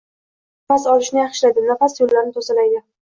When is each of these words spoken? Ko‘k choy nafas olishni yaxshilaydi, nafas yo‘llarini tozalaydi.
Ko‘k 0.01 0.71
choy 0.71 0.71
nafas 0.71 0.87
olishni 0.93 1.21
yaxshilaydi, 1.21 1.67
nafas 1.67 1.99
yo‘llarini 2.01 2.35
tozalaydi. 2.39 2.81